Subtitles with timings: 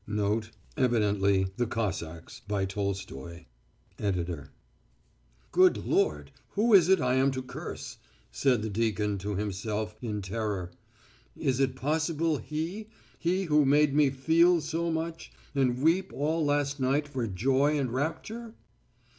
[0.87, 3.45] '"Evidently, "The Cossacks," by Tolstoy.
[3.99, 4.49] (ED.)]
[5.51, 6.31] "Good Lord!
[6.53, 7.99] Who is it I am to curse?"
[8.31, 10.71] said the deacon to himself in terror.
[11.37, 12.87] "Is it possibly he
[13.19, 17.93] he who made me feel so much, and weep all last night for joy and
[17.93, 18.55] rapture?"